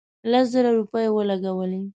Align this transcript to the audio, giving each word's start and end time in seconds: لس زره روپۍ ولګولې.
لس 0.31 0.45
زره 0.53 0.69
روپۍ 0.79 1.05
ولګولې. 1.11 1.81